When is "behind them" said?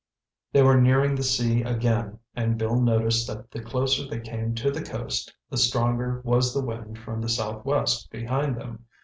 8.09-8.85